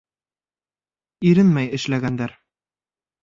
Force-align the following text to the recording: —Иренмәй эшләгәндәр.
—Иренмәй 1.31 1.69
эшләгәндәр. 1.79 2.33